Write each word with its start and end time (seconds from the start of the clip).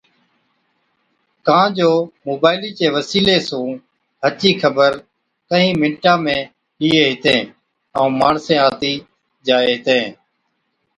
ڪان 1.47 1.67
جو 1.77 1.91
موبائِيلِي 2.27 2.71
چي 2.77 2.85
وسِيلي 2.95 3.37
سُون 3.47 3.69
ھچ 4.23 4.39
ئِي 4.47 4.51
خبر 4.61 4.91
ڪھِين 5.49 5.71
مِنٽا 5.81 6.13
۾ 6.25 6.37
ڏِيئَين 6.79 7.07
ھِتين 7.11 7.41
ائُون 7.97 8.11
ماڻسين 8.19 8.59
آتِي 8.69 8.93
جائي 9.47 9.67
ھِتين 9.75 10.05